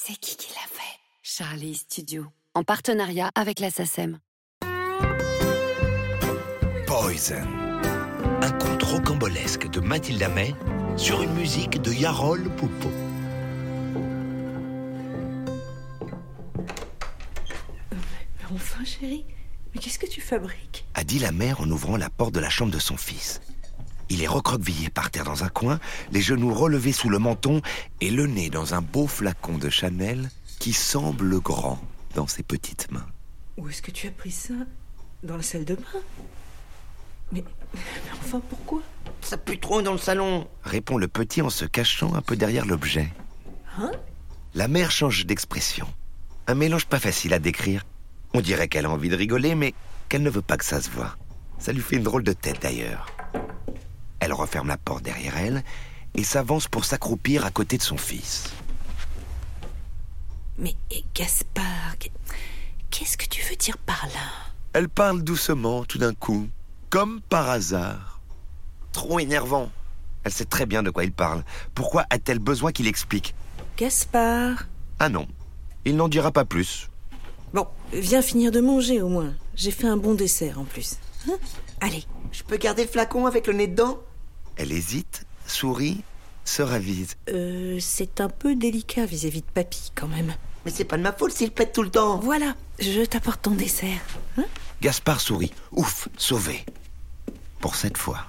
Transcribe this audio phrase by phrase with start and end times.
[0.00, 0.96] C'est qui qui l'a fait?
[1.22, 4.20] Charlie Studio, en partenariat avec la SACEM.
[6.86, 7.42] Poison.
[8.40, 10.54] Un conte rocambolesque de Mathilde May
[10.96, 12.92] sur une musique de Yarol Poupeau.
[18.54, 19.26] Enfin, chérie,
[19.74, 20.86] mais qu'est-ce que tu fabriques?
[20.94, 23.40] A dit la mère en ouvrant la porte de la chambre de son fils.
[24.10, 25.78] Il est recroquevillé par terre dans un coin,
[26.12, 27.60] les genoux relevés sous le menton
[28.00, 31.78] et le nez dans un beau flacon de Chanel qui semble grand
[32.14, 33.06] dans ses petites mains.
[33.56, 34.54] Où est-ce que tu as pris ça?
[35.22, 36.00] Dans la salle de bain?
[37.32, 37.80] Mais, mais
[38.22, 38.82] enfin, pourquoi?
[39.20, 42.64] Ça pue trop dans le salon répond le petit en se cachant un peu derrière
[42.64, 43.12] l'objet.
[43.78, 43.90] Hein?
[44.54, 45.86] La mère change d'expression.
[46.46, 47.84] Un mélange pas facile à décrire.
[48.32, 49.74] On dirait qu'elle a envie de rigoler, mais
[50.08, 51.16] qu'elle ne veut pas que ça se voie.
[51.58, 53.06] Ça lui fait une drôle de tête d'ailleurs.
[54.28, 55.64] Elle referme la porte derrière elle
[56.14, 58.44] et s'avance pour s'accroupir à côté de son fils.
[60.58, 60.74] Mais
[61.14, 62.12] Gaspard, qu'est-
[62.90, 64.28] qu'est-ce que tu veux dire par là?
[64.74, 66.46] Elle parle doucement tout d'un coup,
[66.90, 68.20] comme par hasard.
[68.92, 69.70] Trop énervant.
[70.24, 71.42] Elle sait très bien de quoi il parle.
[71.74, 73.34] Pourquoi a-t-elle besoin qu'il explique?
[73.78, 74.64] Gaspard?
[74.98, 75.26] Ah non,
[75.86, 76.90] il n'en dira pas plus.
[77.54, 79.32] Bon, viens finir de manger au moins.
[79.54, 80.96] J'ai fait un bon dessert en plus.
[81.30, 81.38] Hein?
[81.80, 84.00] Allez, Je peux garder le flacon avec le nez dedans?
[84.58, 86.02] Elle hésite, sourit,
[86.44, 87.16] se ravise.
[87.30, 90.34] euh, c'est un peu délicat vis-à-vis de papy quand même.
[90.64, 93.52] Mais c'est pas de ma faute s'il pète tout le temps Voilà, je t'apporte ton
[93.52, 94.00] dessert.
[94.36, 94.44] Hein?
[94.82, 95.52] Gaspard sourit.
[95.72, 96.64] Ouf, sauvé.
[97.60, 98.26] Pour cette fois.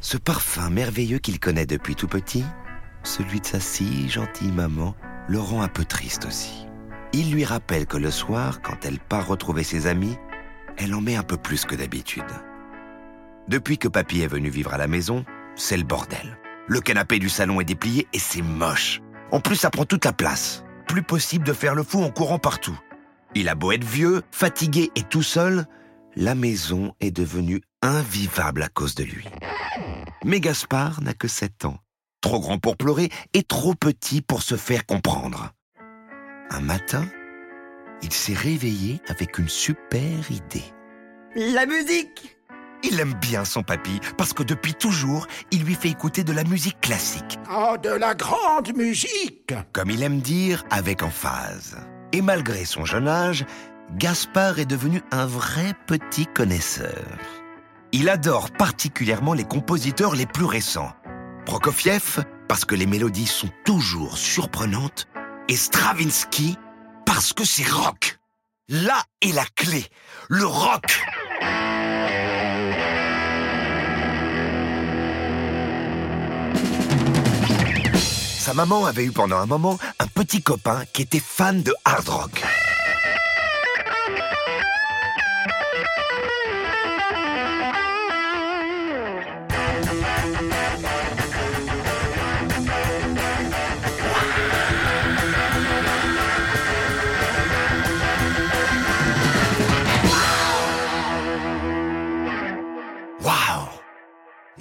[0.00, 2.44] Ce parfum merveilleux qu'il connaît depuis tout petit,
[3.02, 4.94] celui de sa si gentille maman,
[5.28, 6.66] le rend un peu triste aussi.
[7.12, 10.16] Il lui rappelle que le soir, quand elle part retrouver ses amis,
[10.76, 12.24] elle en met un peu plus que d'habitude.
[13.48, 16.38] Depuis que papy est venu vivre à la maison, c'est le bordel.
[16.66, 19.00] Le canapé du salon est déplié et c'est moche.
[19.30, 20.64] En plus, ça prend toute la place.
[20.88, 22.78] Plus possible de faire le fou en courant partout.
[23.36, 25.66] Il a beau être vieux, fatigué et tout seul,
[26.16, 29.26] la maison est devenue invivable à cause de lui.
[30.24, 31.78] Mais Gaspard n'a que 7 ans,
[32.20, 35.52] trop grand pour pleurer et trop petit pour se faire comprendre.
[36.50, 37.06] Un matin,
[38.02, 40.64] il s'est réveillé avec une super idée.
[41.34, 42.35] La musique
[42.82, 46.44] Il aime bien son papy parce que depuis toujours, il lui fait écouter de la
[46.44, 51.76] musique classique, Oh, de la grande musique comme il aime dire avec emphase.
[52.12, 53.44] Et malgré son jeune âge,
[53.92, 57.04] Gaspard est devenu un vrai petit connaisseur.
[57.92, 60.92] Il adore particulièrement les compositeurs les plus récents.
[61.44, 65.06] Prokofiev, parce que les mélodies sont toujours surprenantes,
[65.48, 66.56] et Stravinsky,
[67.04, 68.18] parce que c'est rock.
[68.68, 69.86] Là est la clé,
[70.28, 71.00] le rock.
[78.46, 82.08] Sa maman avait eu pendant un moment un petit copain qui était fan de hard
[82.08, 82.44] rock.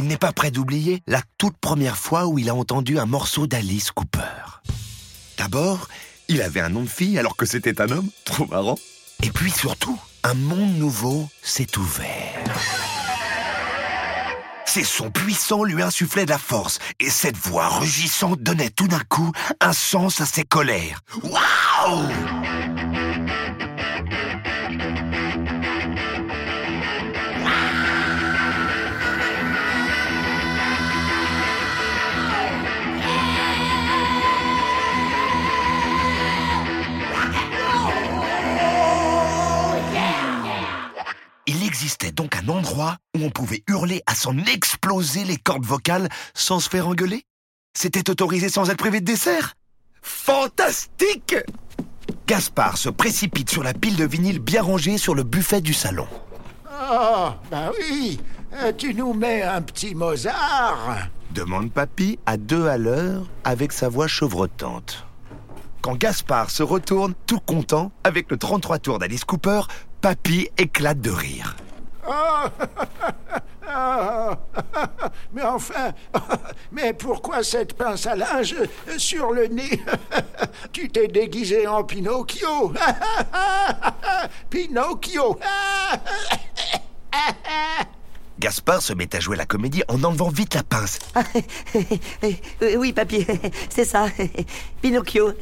[0.00, 3.46] Il n'est pas prêt d'oublier la toute première fois où il a entendu un morceau
[3.46, 4.62] d'Alice Cooper.
[5.36, 5.88] D'abord,
[6.28, 8.78] il avait un nom de fille alors que c'était un homme, trop marrant.
[9.22, 12.42] Et puis surtout, un monde nouveau s'est ouvert.
[14.64, 19.02] Ses sons puissants lui insufflaient de la force, et cette voix rugissante donnait tout d'un
[19.06, 19.30] coup
[19.60, 21.00] un sens à ses colères.
[21.24, 22.08] Waouh
[42.80, 47.24] endroit où on pouvait hurler à s'en exploser les cordes vocales sans se faire engueuler?
[47.76, 49.54] C'était autorisé sans être privé de dessert?
[50.02, 51.36] Fantastique
[52.26, 56.06] Gaspard se précipite sur la pile de vinyle bien rangée sur le buffet du salon.
[56.90, 58.18] Oh, bah oui
[58.54, 63.88] Euh, Tu nous mets un petit Mozart Demande Papy à deux à l'heure avec sa
[63.88, 65.04] voix chevrotante.
[65.82, 69.62] Quand Gaspard se retourne, tout content, avec le 33 tours d'Alice Cooper,
[70.00, 71.56] Papy éclate de rire.
[72.10, 72.46] Oh
[75.32, 75.92] Mais enfin,
[76.72, 78.56] mais pourquoi cette pince à linge
[78.98, 79.80] sur le nez?
[80.72, 82.72] Tu t'es déguisé en Pinocchio
[84.50, 85.38] Pinocchio
[88.40, 90.98] Gaspard se met à jouer la comédie en enlevant vite la pince.
[92.60, 93.26] Oui, papy,
[93.68, 94.06] c'est ça.
[94.80, 95.32] Pinocchio.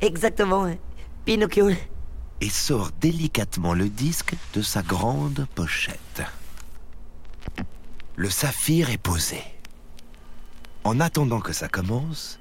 [0.00, 0.68] Exactement.
[1.24, 1.70] Pinocchio.
[2.40, 6.22] Et sort délicatement le disque de sa grande pochette.
[8.16, 9.42] Le saphir est posé.
[10.84, 12.38] En attendant que ça commence,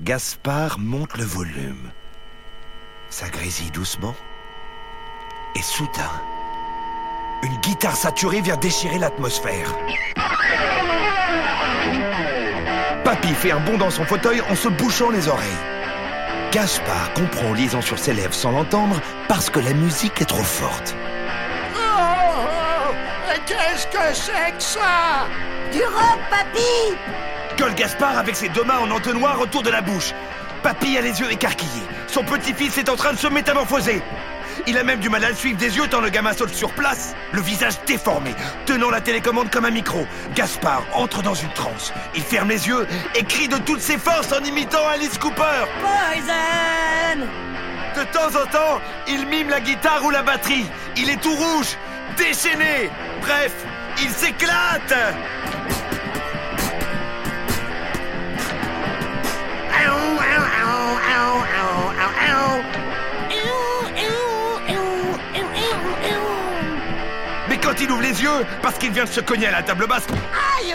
[0.00, 1.90] Gaspard monte le volume.
[3.10, 4.14] Ça grésille doucement.
[5.54, 6.10] Et soudain,
[7.42, 9.76] une guitare saturée vient déchirer l'atmosphère.
[13.04, 15.81] Papy fait un bond dans son fauteuil en se bouchant les oreilles.
[16.52, 20.42] Gaspard comprend en lisant sur ses lèvres sans l'entendre parce que la musique est trop
[20.42, 20.94] forte.
[21.74, 22.94] Oh, oh,
[23.26, 25.26] mais qu'est-ce que c'est que ça?
[25.72, 26.94] Du rock, papy
[27.56, 30.12] Gueule Gaspard avec ses deux mains en entonnoir autour de la bouche.
[30.62, 31.86] Papy a les yeux écarquillés.
[32.06, 34.02] Son petit-fils est en train de se métamorphoser.
[34.66, 36.70] Il a même du mal à le suivre des yeux tant le gamin saute sur
[36.72, 40.06] place, le visage déformé, tenant la télécommande comme un micro.
[40.34, 41.92] Gaspard entre dans une transe.
[42.14, 42.86] Il ferme les yeux
[43.16, 45.64] et crie de toutes ses forces en imitant Alice Cooper.
[45.80, 47.26] Poison
[47.96, 50.66] De temps en temps, il mime la guitare ou la batterie.
[50.96, 51.76] Il est tout rouge,
[52.16, 52.90] déchaîné.
[53.20, 53.52] Bref,
[54.00, 54.94] il s'éclate.
[67.62, 70.06] Quand il ouvre les yeux, parce qu'il vient de se cogner à la table basse,
[70.58, 70.74] Aïe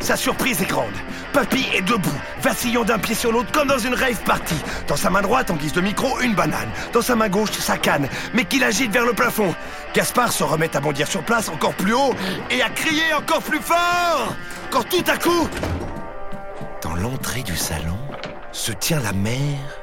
[0.00, 0.94] sa surprise est grande.
[1.32, 4.54] Papy est debout, vacillant d'un pied sur l'autre comme dans une rave party.
[4.86, 6.70] Dans sa main droite, en guise de micro, une banane.
[6.92, 9.54] Dans sa main gauche, sa canne, mais qu'il agite vers le plafond.
[9.94, 12.14] Gaspard se remet à bondir sur place encore plus haut
[12.50, 14.34] et à crier encore plus fort.
[14.70, 15.48] Quand tout à coup,
[16.82, 17.98] dans l'entrée du salon,
[18.52, 19.80] se tient la mère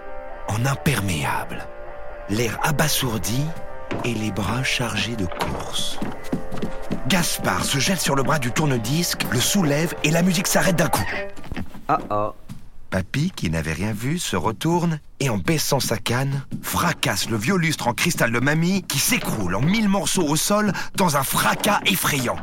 [0.47, 1.67] en imperméable.
[2.29, 3.45] L'air abasourdi
[4.03, 5.99] et les bras chargés de course.
[7.07, 10.89] Gaspard se jette sur le bras du tourne-disque, le soulève et la musique s'arrête d'un
[10.89, 11.05] coup.
[11.89, 12.33] Oh oh.
[12.89, 17.57] Papy, qui n'avait rien vu, se retourne et en baissant sa canne, fracasse le vieux
[17.57, 21.81] lustre en cristal de mamie qui s'écroule en mille morceaux au sol dans un fracas
[21.85, 22.37] effrayant.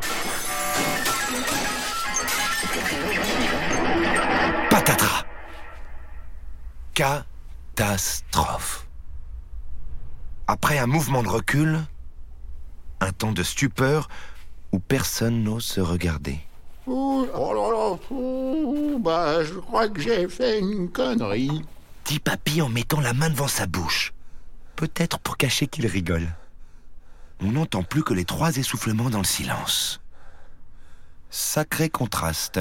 [4.69, 5.25] Patatras.
[6.93, 8.82] Catastrophe.
[10.47, 11.79] Après un mouvement de recul,
[12.99, 14.09] un temps de stupeur
[14.71, 16.39] où personne n'ose se regarder.
[16.87, 21.63] Ouh, Oh là là, bah, je crois que j'ai fait une connerie.
[22.05, 24.13] dit Papy en mettant la main devant sa bouche.
[24.75, 26.35] Peut-être pour cacher qu'il rigole.
[27.39, 30.01] On n'entend plus que les trois essoufflements dans le silence.
[31.29, 32.59] Sacré contraste.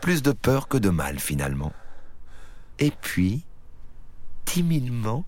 [0.00, 1.72] Plus de peur que de mal finalement.
[2.78, 3.44] Et puis,
[4.44, 5.24] timidement,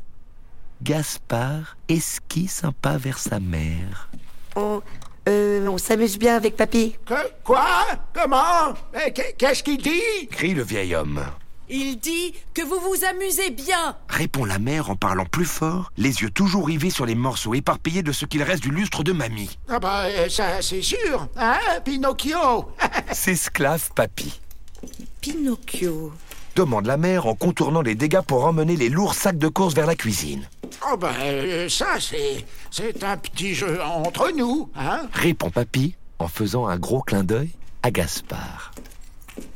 [0.83, 4.09] Gaspard esquisse un pas vers sa mère.
[4.55, 4.83] On,
[5.29, 6.95] euh, on s'amuse bien avec papy.
[7.07, 7.15] Que,
[7.45, 7.67] quoi?
[8.15, 8.75] Comment?
[9.15, 10.29] Qu'est- Qu'est-ce qu'il dit?
[10.31, 11.23] Crie le vieil homme.
[11.69, 13.97] Il dit que vous vous amusez bien.
[14.09, 18.05] Répond la mère en parlant plus fort, les yeux toujours rivés sur les morceaux éparpillés
[18.05, 19.59] de ce qu'il reste du lustre de mamie.
[19.69, 22.71] Ah bah, euh, ça, c'est sûr, hein, Pinocchio?
[23.13, 24.41] S'esclave Papy.
[25.21, 26.13] Pinocchio.
[26.55, 29.87] demande la mère en contournant les dégâts pour emmener les lourds sacs de course vers
[29.87, 30.49] la cuisine.
[30.89, 32.45] Oh bah, euh, ça, c'est...
[32.71, 37.51] C'est un petit jeu entre nous, hein Répond Papy en faisant un gros clin d'œil
[37.83, 38.73] à Gaspard.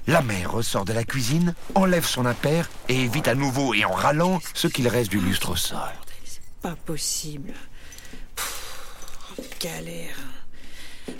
[0.07, 3.93] La mère ressort de la cuisine, enlève son impair et évite à nouveau et en
[3.93, 5.79] râlant ce qu'il reste du lustre au sol.
[6.63, 7.53] Pas possible.
[8.35, 10.17] Pff, galère.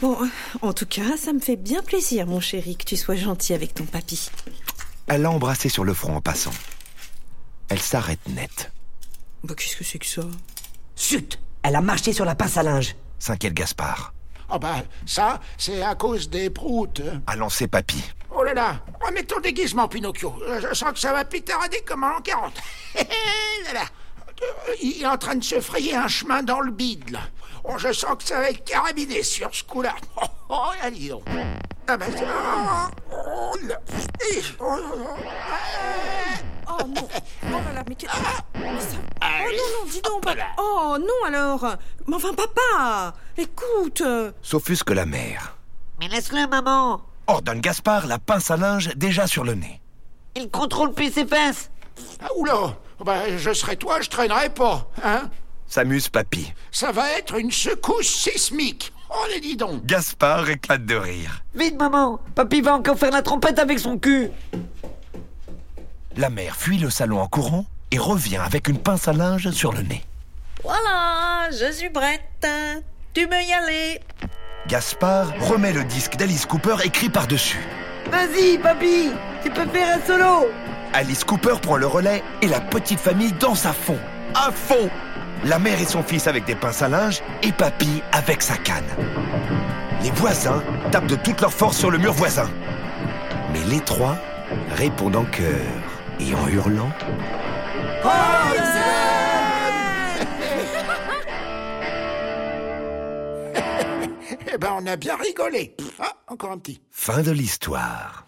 [0.01, 0.17] Bon,
[0.63, 3.75] en tout cas, ça me fait bien plaisir, mon chéri, que tu sois gentil avec
[3.75, 4.31] ton papy.
[5.07, 6.53] Elle l'a embrassé sur le front en passant.
[7.69, 8.73] Elle s'arrête net,
[9.45, 10.23] Bah, qu'est-ce que c'est que ça
[10.97, 12.95] Chut Elle a marché sur la pince à linge.
[13.19, 14.13] s'inquiète Gaspard.
[14.53, 17.03] Oh bah, ça, c'est à cause des proutes.
[17.27, 18.03] A lancé Papy.
[18.35, 20.35] Oh là là Remets ton déguisement, Pinocchio.
[20.43, 22.53] Euh, Je sens que ça va pitarader comme en l'an 40.
[22.97, 23.81] Là, là.
[24.43, 27.21] Euh, Il est en train de se frayer un chemin dans le bide, là.
[27.65, 29.95] Oh, je sens que ça va être carabiné sur ce coup-là.
[30.17, 31.23] Oh, oh, allez donc.
[31.87, 32.91] Ah bah, oh, là.
[33.13, 33.81] Oh, là, là.
[34.61, 34.77] Oh
[36.69, 36.85] Oh
[37.53, 37.61] Oh
[39.53, 40.47] non, non, dis donc papa.
[40.59, 41.77] Oh non alors
[42.07, 44.03] Mais enfin, papa Écoute
[44.43, 45.57] S'offusque la mère.
[45.99, 47.03] Mais laisse-le, maman.
[47.27, 49.81] Ordonne Gaspard la pince à linge déjà sur le nez.
[50.37, 51.71] Il contrôle plus ses pinces.
[52.23, 55.31] Ah, oula Oh, bah, je serais toi, je traînerais pas, hein
[55.67, 56.53] S'amuse Papy.
[56.71, 58.93] Ça va être une secousse sismique.
[59.09, 61.43] Oh, les dis donc Gaspard éclate de rire.
[61.55, 62.21] Vite, maman.
[62.35, 64.31] Papy va encore faire la trompette avec son cul.
[66.17, 69.73] La mère fuit le salon en courant et revient avec une pince à linge sur
[69.73, 70.05] le nez.
[70.63, 72.47] Voilà, je suis prête.
[73.15, 74.01] Tu peux y aller?
[74.69, 77.61] Gaspard remet le disque d'Alice Cooper et crie par-dessus.
[78.11, 79.11] Vas-y, papy.
[79.43, 80.49] Tu peux faire un solo.
[80.93, 83.99] Alice Cooper prend le relais et la petite famille danse à fond.
[84.35, 84.91] À fond
[85.45, 88.85] La mère et son fils avec des pinces à linge et papy avec sa canne.
[90.03, 92.51] Les voisins tapent de toute leur force sur le mur voisin.
[93.53, 94.17] Mais les trois
[94.77, 95.67] répondent en chœur
[96.21, 96.91] et en hurlant
[104.53, 105.77] Eh ben, on a bien rigolé.
[105.99, 106.81] Ah, encore un petit.
[106.91, 108.27] Fin de l'histoire.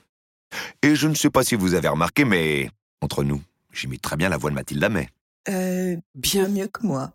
[0.83, 4.29] Et je ne sais pas si vous avez remarqué, mais entre nous, j'imite très bien
[4.29, 5.09] la voix de Mathilde Amet.
[5.49, 7.13] Euh, bien mieux que moi.